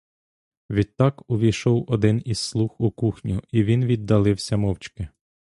Відтак 0.69 1.21
увійшов 1.29 1.85
один 1.87 2.21
із 2.25 2.39
слуг 2.39 2.75
у 2.77 2.91
кухню, 2.91 3.41
і 3.51 3.63
він 3.63 3.85
віддалився 3.85 4.57
мовчки. 4.57 5.07